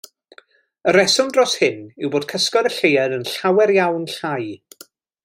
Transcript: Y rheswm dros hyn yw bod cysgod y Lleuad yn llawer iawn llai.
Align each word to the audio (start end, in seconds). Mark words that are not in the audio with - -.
Y 0.91 0.93
rheswm 0.95 1.27
dros 1.35 1.53
hyn 1.65 1.83
yw 2.07 2.11
bod 2.15 2.25
cysgod 2.31 2.71
y 2.71 2.73
Lleuad 2.79 3.15
yn 3.19 3.29
llawer 3.35 3.75
iawn 3.77 4.09
llai. 4.15 4.43